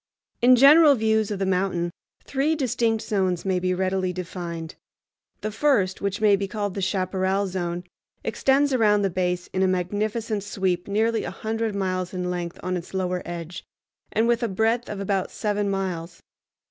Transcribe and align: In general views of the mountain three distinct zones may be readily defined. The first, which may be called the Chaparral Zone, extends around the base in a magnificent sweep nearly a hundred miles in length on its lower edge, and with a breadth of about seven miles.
In 0.41 0.55
general 0.55 0.95
views 0.95 1.29
of 1.29 1.37
the 1.37 1.45
mountain 1.45 1.91
three 2.23 2.55
distinct 2.55 3.03
zones 3.03 3.45
may 3.45 3.59
be 3.59 3.71
readily 3.71 4.11
defined. 4.11 4.73
The 5.41 5.51
first, 5.51 6.01
which 6.01 6.19
may 6.19 6.35
be 6.35 6.47
called 6.47 6.73
the 6.73 6.81
Chaparral 6.81 7.45
Zone, 7.45 7.83
extends 8.23 8.73
around 8.73 9.03
the 9.03 9.11
base 9.11 9.45
in 9.53 9.61
a 9.61 9.67
magnificent 9.67 10.41
sweep 10.41 10.87
nearly 10.87 11.23
a 11.23 11.29
hundred 11.29 11.75
miles 11.75 12.15
in 12.15 12.31
length 12.31 12.59
on 12.63 12.77
its 12.77 12.95
lower 12.95 13.21
edge, 13.25 13.63
and 14.11 14.27
with 14.27 14.41
a 14.41 14.47
breadth 14.47 14.89
of 14.89 14.99
about 14.99 15.29
seven 15.29 15.69
miles. 15.69 16.23